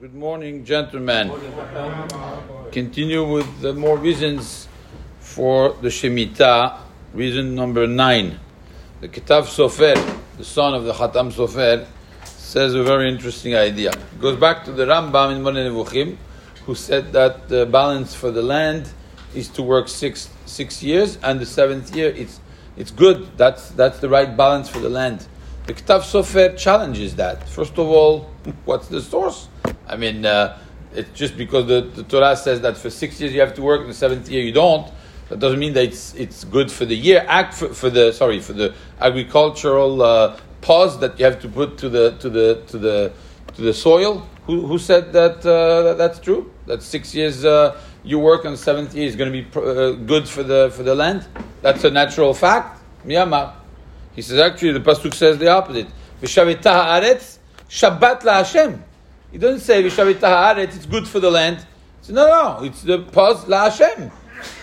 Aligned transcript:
Good 0.00 0.14
morning, 0.14 0.64
gentlemen. 0.64 1.30
Continue 2.72 3.22
with 3.22 3.60
the 3.60 3.74
more 3.74 3.98
reasons 3.98 4.66
for 5.18 5.74
the 5.82 5.88
Shemitah. 5.88 6.78
Reason 7.12 7.54
number 7.54 7.86
nine. 7.86 8.40
The 9.02 9.10
Kitav 9.10 9.42
Sofer, 9.42 9.94
the 10.38 10.44
son 10.44 10.72
of 10.72 10.84
the 10.84 10.94
Khatam 10.94 11.30
Sofer, 11.30 11.86
says 12.24 12.74
a 12.74 12.82
very 12.82 13.12
interesting 13.12 13.54
idea. 13.54 13.90
It 13.90 14.20
goes 14.22 14.40
back 14.40 14.64
to 14.64 14.72
the 14.72 14.86
Rambam 14.86 15.36
in 15.36 15.42
Moreh 15.42 15.68
Nevuchim, 15.68 16.16
who 16.64 16.74
said 16.74 17.12
that 17.12 17.50
the 17.50 17.66
balance 17.66 18.14
for 18.14 18.30
the 18.30 18.40
land 18.40 18.90
is 19.34 19.48
to 19.48 19.62
work 19.62 19.86
six 19.86 20.30
six 20.46 20.82
years, 20.82 21.18
and 21.22 21.38
the 21.38 21.44
seventh 21.44 21.94
year 21.94 22.08
it's 22.16 22.40
it's 22.74 22.90
good. 22.90 23.36
That's 23.36 23.68
that's 23.72 23.98
the 23.98 24.08
right 24.08 24.34
balance 24.34 24.70
for 24.70 24.80
the 24.80 24.88
land. 24.88 25.26
The 25.66 25.74
Kitav 25.74 26.00
Sofer 26.10 26.56
challenges 26.56 27.16
that. 27.16 27.46
First 27.46 27.72
of 27.72 27.86
all, 27.86 28.30
what's 28.64 28.88
the 28.88 29.02
source? 29.02 29.48
I 29.86 29.96
mean, 29.96 30.24
uh, 30.24 30.58
it's 30.92 31.10
just 31.18 31.36
because 31.36 31.66
the, 31.66 31.82
the, 31.82 32.02
Torah 32.04 32.36
says 32.36 32.60
that 32.62 32.76
for 32.76 32.90
six 32.90 33.20
years 33.20 33.32
you 33.32 33.40
have 33.40 33.54
to 33.54 33.62
work, 33.62 33.80
and 33.80 33.90
the 33.90 33.94
seventh 33.94 34.28
year 34.28 34.42
you 34.42 34.52
don't. 34.52 34.90
That 35.28 35.38
doesn't 35.38 35.60
mean 35.60 35.74
that 35.74 35.84
it's 35.84 36.14
it's 36.14 36.44
good 36.44 36.72
for 36.72 36.84
the 36.84 36.96
year. 36.96 37.24
Act 37.28 37.54
for, 37.54 37.72
for 37.72 37.88
the 37.88 38.12
sorry 38.12 38.40
for 38.40 38.52
the 38.52 38.74
agricultural 39.00 40.02
uh, 40.02 40.40
pause 40.60 40.98
that 41.00 41.18
you 41.18 41.24
have 41.24 41.40
to 41.42 41.48
put 41.48 41.78
to 41.78 41.88
the 41.88 42.16
to 42.18 42.28
the 42.28 42.62
to 42.66 42.78
the 42.78 43.12
to 43.54 43.62
the 43.62 43.72
soil. 43.72 44.26
Who, 44.46 44.66
who 44.66 44.78
said 44.78 45.12
that, 45.12 45.46
uh, 45.46 45.82
that 45.82 45.98
that's 45.98 46.18
true? 46.18 46.50
That 46.66 46.82
six 46.82 47.14
years 47.14 47.44
uh, 47.44 47.80
you 48.02 48.18
work 48.18 48.44
and 48.44 48.58
seventh 48.58 48.94
year 48.94 49.06
is 49.06 49.14
going 49.14 49.32
to 49.32 49.42
be 49.42 49.46
uh, 49.56 49.92
good 49.92 50.28
for 50.28 50.42
the 50.42 50.72
for 50.74 50.82
the 50.82 50.94
land. 50.94 51.26
That's 51.62 51.84
a 51.84 51.90
natural 51.90 52.34
fact. 52.34 52.82
Miyama. 53.04 53.54
He 54.14 54.22
says 54.22 54.40
actually 54.40 54.72
the 54.72 54.80
pasuk 54.80 55.14
says 55.14 55.38
the 55.38 55.48
opposite. 55.48 55.86
Haaretz 56.20 57.38
Shabbat 57.68 58.24
la 58.24 58.38
Hashem. 58.38 58.82
He 59.32 59.38
doesn't 59.38 59.60
say 59.60 59.82
V'shavitah 59.82 60.20
haaretz. 60.20 60.76
It's 60.76 60.86
good 60.86 61.06
for 61.06 61.20
the 61.20 61.30
land. 61.30 61.64
Says, 62.02 62.14
no, 62.14 62.26
no, 62.26 62.64
it's 62.64 62.82
the 62.82 62.98
pause 62.98 63.46
la 63.46 63.70
Hashem. 63.70 64.10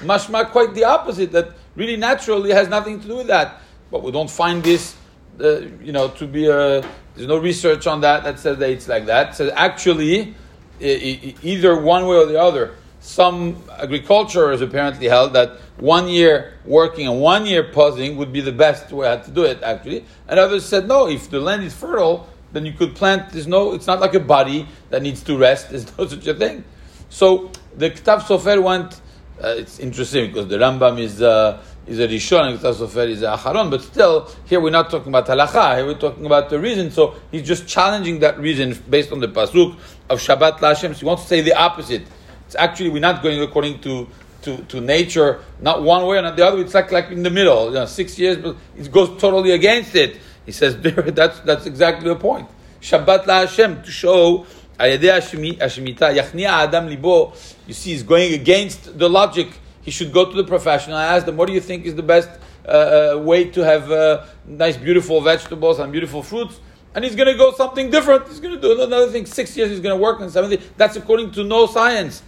Mashma 0.00 0.50
quite 0.50 0.74
the 0.74 0.84
opposite. 0.84 1.32
That 1.32 1.50
really 1.74 1.96
naturally 1.96 2.52
has 2.52 2.68
nothing 2.68 3.00
to 3.00 3.06
do 3.06 3.16
with 3.16 3.26
that. 3.28 3.60
But 3.90 4.02
we 4.02 4.10
don't 4.10 4.30
find 4.30 4.62
this, 4.62 4.96
uh, 5.40 5.60
you 5.82 5.92
know, 5.92 6.08
to 6.08 6.26
be 6.26 6.48
a. 6.48 6.82
There's 7.14 7.28
no 7.28 7.38
research 7.38 7.86
on 7.86 8.00
that 8.02 8.24
that 8.24 8.38
says 8.38 8.58
that 8.58 8.70
it's 8.70 8.88
like 8.88 9.06
that. 9.06 9.34
So 9.36 9.50
actually, 9.50 10.34
either 10.80 11.80
one 11.80 12.06
way 12.06 12.16
or 12.16 12.26
the 12.26 12.40
other 12.40 12.74
some 13.06 13.62
agriculturers 13.78 14.60
apparently 14.60 15.06
held 15.06 15.32
that 15.32 15.52
one 15.78 16.08
year 16.08 16.54
working 16.64 17.06
and 17.06 17.20
one 17.20 17.46
year 17.46 17.62
pausing 17.62 18.16
would 18.16 18.32
be 18.32 18.40
the 18.40 18.50
best 18.50 18.90
way 18.90 19.22
to 19.24 19.30
do 19.30 19.44
it, 19.44 19.62
actually. 19.62 20.04
And 20.26 20.40
others 20.40 20.66
said, 20.66 20.88
no, 20.88 21.06
if 21.08 21.30
the 21.30 21.38
land 21.38 21.62
is 21.62 21.72
fertile, 21.72 22.28
then 22.52 22.66
you 22.66 22.72
could 22.72 22.94
plant. 22.94 23.30
There's 23.30 23.46
no, 23.46 23.72
it's 23.74 23.86
not 23.86 24.00
like 24.00 24.14
a 24.14 24.20
body 24.20 24.66
that 24.90 25.02
needs 25.02 25.22
to 25.24 25.36
rest. 25.36 25.70
There's 25.70 25.96
no 25.98 26.06
such 26.06 26.26
a 26.26 26.34
thing. 26.34 26.64
So 27.08 27.50
the 27.76 27.90
Kitav 27.90 28.20
Sofer 28.22 28.62
went, 28.62 29.00
uh, 29.42 29.54
it's 29.58 29.78
interesting 29.78 30.28
because 30.28 30.48
the 30.48 30.56
Rambam 30.56 30.98
is, 30.98 31.22
uh, 31.22 31.62
is 31.86 31.98
a 31.98 32.08
Rishon 32.08 32.50
and 32.50 32.58
Kitav 32.58 32.74
Sofer 32.74 33.08
is 33.08 33.22
a 33.22 33.36
Acharon, 33.36 33.70
but 33.70 33.82
still, 33.82 34.30
here 34.46 34.60
we're 34.60 34.70
not 34.70 34.90
talking 34.90 35.08
about 35.08 35.26
halacha, 35.26 35.76
here 35.76 35.86
we're 35.86 35.98
talking 35.98 36.26
about 36.26 36.50
the 36.50 36.58
reason. 36.58 36.90
So 36.90 37.14
he's 37.30 37.46
just 37.46 37.68
challenging 37.68 38.20
that 38.20 38.38
reason 38.38 38.76
based 38.90 39.12
on 39.12 39.20
the 39.20 39.28
Pasuk 39.28 39.78
of 40.08 40.20
Shabbat 40.20 40.58
Lashem. 40.58 40.94
So 40.94 41.00
he 41.00 41.04
wants 41.04 41.22
to 41.24 41.28
say 41.28 41.40
the 41.42 41.54
opposite 41.54 42.06
it's 42.46 42.54
actually 42.56 42.90
we're 42.90 43.00
not 43.00 43.22
going 43.22 43.40
according 43.42 43.80
to 43.80 44.08
to, 44.42 44.58
to 44.58 44.80
nature, 44.80 45.40
not 45.60 45.82
one 45.82 46.06
way 46.06 46.18
or 46.18 46.22
not 46.22 46.36
the 46.36 46.46
other. 46.46 46.60
It's 46.60 46.74
like 46.74 46.92
like 46.92 47.10
in 47.10 47.24
the 47.24 47.30
middle. 47.30 47.66
You 47.66 47.74
know, 47.74 47.86
six 47.86 48.18
years, 48.18 48.36
but 48.36 48.56
it 48.76 48.90
goes 48.92 49.20
totally 49.20 49.50
against 49.50 49.96
it. 49.96 50.18
He 50.45 50.51
says 50.51 50.77
that's 50.81 51.39
that's 51.41 51.65
exactly 51.65 52.07
the 52.07 52.15
point. 52.15 52.49
Shabbat 52.81 53.27
la 53.27 53.41
Hashem 53.41 53.83
to 53.83 53.91
show. 53.91 54.45
You 54.79 54.97
see, 57.73 57.91
he's 57.91 58.03
going 58.03 58.33
against 58.33 58.97
the 58.97 59.07
logic. 59.07 59.49
He 59.83 59.91
should 59.91 60.11
go 60.11 60.25
to 60.25 60.35
the 60.35 60.43
professional. 60.43 60.97
I 60.97 61.15
asked 61.15 61.27
them, 61.27 61.37
what 61.37 61.47
do 61.47 61.53
you 61.53 61.61
think 61.61 61.85
is 61.85 61.93
the 61.93 62.01
best 62.01 62.29
uh, 62.65 62.71
uh, 63.15 63.19
way 63.19 63.45
to 63.51 63.63
have 63.63 63.91
uh, 63.91 64.25
nice, 64.47 64.77
beautiful 64.77 65.21
vegetables 65.21 65.77
and 65.79 65.91
beautiful 65.91 66.23
fruits? 66.23 66.59
and 66.93 67.05
he's 67.05 67.15
going 67.15 67.27
to 67.27 67.37
go 67.37 67.53
something 67.53 67.89
different. 67.89 68.27
He's 68.27 68.41
going 68.41 68.53
to 68.53 68.61
do 68.61 68.81
another 68.81 69.09
thing. 69.09 69.25
Six 69.25 69.55
years 69.55 69.69
he's 69.69 69.79
going 69.79 69.95
to 69.95 70.01
work, 70.01 70.19
and 70.19 70.29
seventy. 70.31 70.57
That's 70.77 70.95
according 70.97 71.31
to 71.31 71.43
no 71.43 71.65
science. 71.65 72.21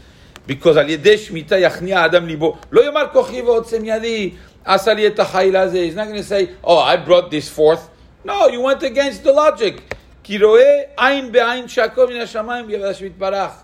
because 0.45 0.77
על 0.77 0.89
ידי 0.89 1.17
שמיטה 1.17 1.57
יכניע 1.57 1.99
האדם 1.99 2.27
ליבו. 2.27 2.57
לא 2.71 2.85
יאמר 2.85 3.05
כוחי 3.13 3.41
ועוצם 3.41 3.85
ידי, 3.85 4.31
עשה 4.65 4.93
לי 4.93 5.07
את 5.07 5.19
החיל 5.19 5.55
הזה. 5.55 5.87
He's 5.89 5.95
not 5.95 6.07
going 6.07 6.21
to 6.21 6.23
say, 6.23 6.49
oh, 6.63 6.79
I 6.79 6.97
brought 6.97 7.31
this 7.31 7.49
forth. 7.49 7.89
No, 8.28 8.46
you 8.48 8.60
went 8.60 8.82
against 8.82 9.24
the 9.24 9.32
logic. 9.32 9.82
Kiroe 10.22 10.94
ayin 10.96 11.32
shakov 11.32 12.10
min 12.10 12.18
hashamayim 12.18 12.68
yevash. 12.68 13.54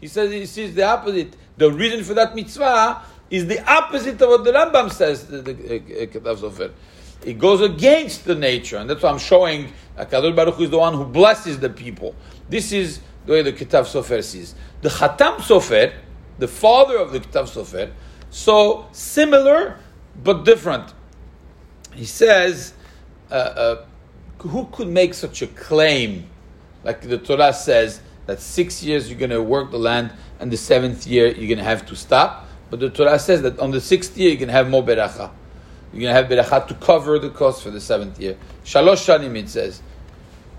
He 0.00 0.06
says 0.08 0.32
he 0.32 0.46
sees 0.46 0.74
the 0.74 0.82
opposite. 0.82 1.36
The 1.58 1.70
reason 1.70 2.02
for 2.02 2.14
that 2.14 2.34
mitzvah 2.34 3.02
is 3.28 3.46
the 3.46 3.60
opposite 3.70 4.22
of 4.22 4.30
what 4.30 4.44
the 4.44 4.52
Rambam 4.52 4.90
says, 4.90 5.26
the 5.26 5.42
Ketav 5.42 6.38
Sofer. 6.38 6.72
It 7.22 7.38
goes 7.38 7.60
against 7.60 8.24
the 8.24 8.34
nature, 8.34 8.78
and 8.78 8.88
that's 8.88 9.02
why 9.02 9.10
I'm 9.10 9.18
showing 9.18 9.70
Akadol 9.98 10.34
Baruch 10.34 10.58
is 10.60 10.70
the 10.70 10.78
one 10.78 10.94
who 10.94 11.04
blesses 11.04 11.60
the 11.60 11.68
people. 11.68 12.14
This 12.48 12.72
is 12.72 13.00
the 13.26 13.32
way 13.32 13.42
the 13.42 13.52
Ketav 13.52 13.84
Sofer 13.84 14.24
sees. 14.24 14.54
The 14.80 14.88
Khatam 14.88 15.36
Sofer, 15.36 15.92
the 16.38 16.48
father 16.48 16.96
of 16.96 17.12
the 17.12 17.20
Ketav 17.20 17.44
Sofer, 17.44 17.92
so 18.30 18.86
similar 18.92 19.78
but 20.22 20.46
different. 20.46 20.94
He 21.94 22.06
says, 22.06 22.72
uh, 23.30 23.34
uh, 23.34 23.84
who 24.48 24.66
could 24.72 24.88
make 24.88 25.14
such 25.14 25.42
a 25.42 25.46
claim? 25.46 26.28
Like 26.82 27.00
the 27.02 27.18
Torah 27.18 27.52
says, 27.52 28.00
that 28.26 28.40
six 28.40 28.82
years 28.82 29.08
you're 29.10 29.18
going 29.18 29.30
to 29.30 29.42
work 29.42 29.70
the 29.70 29.78
land, 29.78 30.12
and 30.40 30.50
the 30.50 30.56
seventh 30.56 31.06
year 31.06 31.26
you're 31.26 31.48
going 31.48 31.58
to 31.58 31.64
have 31.64 31.86
to 31.86 31.96
stop. 31.96 32.46
But 32.70 32.80
the 32.80 32.90
Torah 32.90 33.18
says 33.18 33.42
that 33.42 33.58
on 33.58 33.70
the 33.70 33.80
sixth 33.80 34.16
year 34.16 34.30
you 34.30 34.38
can 34.38 34.48
have 34.48 34.68
more 34.68 34.82
beracha. 34.82 35.30
You're 35.92 36.00
going 36.00 36.14
to 36.14 36.14
have 36.14 36.26
beracha 36.26 36.66
to 36.68 36.74
cover 36.74 37.18
the 37.18 37.30
cost 37.30 37.62
for 37.62 37.70
the 37.70 37.80
seventh 37.80 38.18
year. 38.18 38.36
Shalosh 38.64 39.06
shanim 39.06 39.36
it 39.36 39.48
says. 39.48 39.82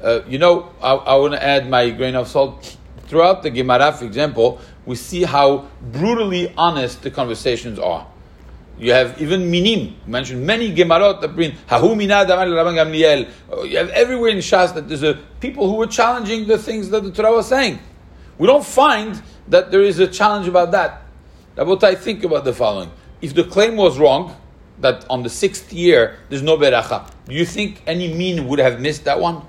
Uh, 0.01 0.21
you 0.27 0.37
know, 0.37 0.71
I, 0.81 0.93
I 0.93 1.15
want 1.15 1.33
to 1.33 1.43
add 1.43 1.69
my 1.69 1.89
grain 1.89 2.15
of 2.15 2.27
salt. 2.27 2.77
Throughout 3.07 3.43
the 3.43 3.51
Gemara, 3.51 3.91
for 3.93 4.05
example, 4.05 4.59
we 4.85 4.95
see 4.95 5.23
how 5.23 5.67
brutally 5.91 6.53
honest 6.57 7.03
the 7.03 7.11
conversations 7.11 7.77
are. 7.79 8.07
You 8.77 8.91
have 8.91 9.21
even 9.21 9.49
minim. 9.49 9.95
You 10.05 10.11
mentioned 10.11 10.45
many 10.45 10.73
gemarot 10.73 11.21
that 11.21 11.29
bring 11.29 11.53
hahu 11.67 11.95
mina 11.95 12.25
Rabban 12.25 12.75
Gamliel. 12.75 13.29
Uh, 13.51 13.61
you 13.63 13.77
have 13.77 13.89
everywhere 13.89 14.31
in 14.31 14.39
Shas 14.39 14.73
that 14.73 14.87
there's 14.87 15.03
a 15.03 15.13
people 15.39 15.69
who 15.69 15.75
were 15.75 15.87
challenging 15.87 16.47
the 16.47 16.57
things 16.57 16.89
that 16.89 17.03
the 17.03 17.11
Torah 17.11 17.31
was 17.31 17.47
saying. 17.47 17.79
We 18.37 18.47
don't 18.47 18.65
find 18.65 19.21
that 19.47 19.71
there 19.71 19.81
is 19.81 19.99
a 19.99 20.07
challenge 20.07 20.47
about 20.47 20.71
that. 20.71 21.03
That's 21.55 21.67
what 21.67 21.83
I 21.85 21.95
think 21.95 22.25
about 22.25 22.43
the 22.43 22.53
following: 22.53 22.91
If 23.21 23.33
the 23.33 23.45
claim 23.45 23.77
was 23.77 23.97
wrong, 23.97 24.35
that 24.81 25.05
on 25.09 25.23
the 25.23 25.29
sixth 25.29 25.71
year 25.71 26.17
there's 26.29 26.41
no 26.41 26.57
beracha, 26.57 27.09
do 27.25 27.33
you 27.33 27.45
think 27.45 27.81
any 27.87 28.13
min 28.13 28.45
would 28.47 28.59
have 28.59 28.81
missed 28.81 29.05
that 29.05 29.19
one? 29.19 29.41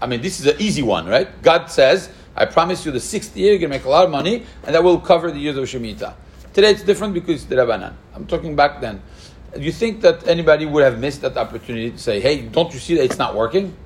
I 0.00 0.06
mean, 0.06 0.20
this 0.20 0.40
is 0.40 0.46
an 0.46 0.56
easy 0.60 0.82
one, 0.82 1.06
right? 1.06 1.28
God 1.42 1.70
says 1.70 2.10
I 2.38 2.44
promise 2.44 2.86
you 2.86 2.92
the 2.92 3.00
sixth 3.00 3.36
year 3.36 3.52
you're 3.52 3.62
to 3.62 3.68
make 3.68 3.84
a 3.84 3.88
lot 3.88 4.04
of 4.04 4.10
money, 4.10 4.46
and 4.64 4.74
that 4.74 4.82
will 4.84 5.00
cover 5.00 5.30
the 5.32 5.40
years 5.40 5.56
of 5.56 5.64
Shemitah. 5.64 6.14
Today 6.58 6.72
it's 6.72 6.82
different 6.82 7.14
because 7.14 7.36
it's 7.36 7.44
the 7.44 7.54
Rabbanan. 7.54 7.94
I'm 8.12 8.26
talking 8.26 8.56
back 8.56 8.80
then. 8.80 9.00
Do 9.54 9.60
you 9.60 9.70
think 9.70 10.00
that 10.00 10.26
anybody 10.26 10.66
would 10.66 10.82
have 10.82 10.98
missed 10.98 11.20
that 11.20 11.36
opportunity 11.36 11.92
to 11.92 11.98
say, 11.98 12.18
hey, 12.18 12.42
don't 12.42 12.74
you 12.74 12.80
see 12.80 12.96
that 12.96 13.04
it's 13.04 13.16
not 13.16 13.36
working? 13.36 13.76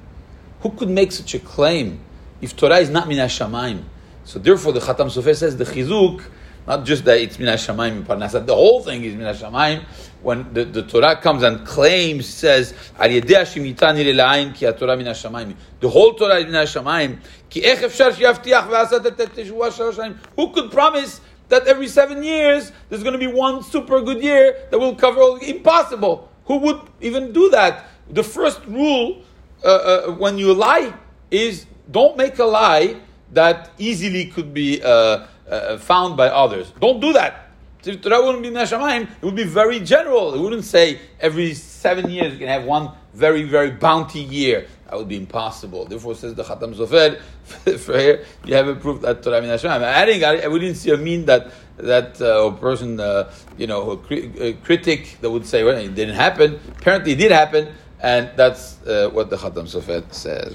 Who 0.60 0.70
could 0.70 0.88
make 0.88 1.12
such 1.12 1.34
a 1.34 1.38
claim 1.38 2.00
if 2.40 2.56
Torah 2.56 2.78
is 2.78 2.88
not 2.88 3.08
Min 3.08 3.18
Shamayim? 3.18 3.82
So 4.24 4.38
therefore 4.38 4.72
the 4.72 4.80
Khatam 4.80 5.10
Sofer 5.10 5.36
says 5.36 5.54
the 5.58 5.64
Chizuk 5.64 6.24
not 6.66 6.84
just 6.84 7.04
that 7.04 7.20
it's 7.20 7.38
min 7.38 7.48
hashamayim 7.48 8.04
parnasa. 8.04 8.44
The 8.44 8.54
whole 8.54 8.82
thing 8.82 9.02
is 9.02 9.14
min 9.14 9.26
hashamayim. 9.26 9.84
When 10.22 10.52
the, 10.52 10.64
the 10.64 10.82
Torah 10.84 11.16
comes 11.16 11.42
and 11.42 11.66
claims, 11.66 12.26
says 12.26 12.74
al 12.98 13.08
ki 13.08 13.20
Torah 13.20 14.96
min 14.96 15.06
hashamayim. 15.06 15.56
The 15.80 15.88
whole 15.88 16.14
Torah 16.14 16.36
is 16.36 16.44
min 16.44 16.54
hashamayim. 16.54 17.18
Ki 17.50 17.64
ech 17.64 17.80
efshar 17.80 18.12
shiavtiach 18.12 18.68
ve'asat 18.68 19.18
et 19.18 20.16
Who 20.36 20.52
could 20.52 20.70
promise 20.70 21.20
that 21.52 21.68
every 21.68 21.88
seven 21.88 22.24
years 22.24 22.72
there's 22.88 23.04
going 23.04 23.12
to 23.12 23.18
be 23.20 23.28
one 23.28 23.62
super 23.62 24.00
good 24.00 24.22
year 24.22 24.56
that 24.70 24.78
will 24.78 24.96
cover 24.96 25.20
all? 25.20 25.36
Impossible. 25.36 26.28
Who 26.46 26.56
would 26.64 26.80
even 27.00 27.32
do 27.32 27.50
that? 27.50 27.86
The 28.10 28.24
first 28.24 28.64
rule 28.66 29.22
uh, 29.62 29.68
uh, 29.68 30.12
when 30.16 30.38
you 30.38 30.52
lie 30.52 30.92
is 31.30 31.66
don't 31.90 32.16
make 32.16 32.38
a 32.38 32.44
lie 32.44 32.96
that 33.32 33.70
easily 33.78 34.26
could 34.26 34.52
be. 34.52 34.82
Uh, 34.82 35.26
uh, 35.52 35.76
found 35.78 36.16
by 36.16 36.28
others. 36.28 36.72
Don't 36.80 37.00
do 37.00 37.12
that. 37.12 37.50
If 37.84 38.00
Torah 38.00 38.24
wouldn't 38.24 38.42
be 38.42 38.50
Nashamayim, 38.50 39.02
it 39.02 39.22
would 39.22 39.34
be 39.34 39.44
very 39.44 39.80
general. 39.80 40.34
It 40.34 40.40
wouldn't 40.40 40.64
say 40.64 41.00
every 41.18 41.54
seven 41.54 42.10
years 42.10 42.32
you 42.32 42.38
can 42.38 42.48
have 42.48 42.64
one 42.64 42.92
very, 43.12 43.42
very 43.42 43.72
bounty 43.72 44.20
year. 44.20 44.66
That 44.88 44.98
would 44.98 45.08
be 45.08 45.16
impossible. 45.16 45.86
Therefore, 45.86 46.14
says 46.14 46.34
the 46.34 46.44
Khatam 46.44 46.74
Sofer, 46.74 47.18
for 47.78 47.98
here, 47.98 48.24
you 48.44 48.54
have 48.54 48.68
a 48.68 48.74
proof 48.74 49.00
that 49.00 49.22
Torah 49.22 49.40
min 49.40 49.50
Hashem. 49.50 49.70
Adding, 49.70 50.22
I, 50.22 50.46
we 50.48 50.60
didn't 50.60 50.76
see 50.76 50.90
a 50.90 50.96
min 50.96 51.24
that 51.26 51.50
that 51.78 52.20
uh, 52.20 52.50
person, 52.52 53.00
uh, 53.00 53.32
you 53.56 53.66
know, 53.66 53.92
a, 53.92 53.96
cri- 53.96 54.30
a, 54.38 54.52
critic 54.52 55.16
that 55.20 55.30
would 55.30 55.46
say, 55.46 55.64
well, 55.64 55.76
it 55.76 55.94
didn't 55.94 56.14
happen. 56.14 56.60
Apparently, 56.78 57.12
it 57.12 57.16
did 57.16 57.32
happen, 57.32 57.72
and 58.00 58.30
that's 58.36 58.80
uh, 58.86 59.08
what 59.12 59.30
the 59.30 59.36
Khatam 59.36 59.64
Sofer 59.64 60.12
says. 60.12 60.54